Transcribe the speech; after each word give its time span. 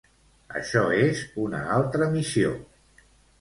Això 0.59 0.81
és 1.01 1.21
una 1.43 1.59
altra 1.75 2.09
missió. 2.17 2.55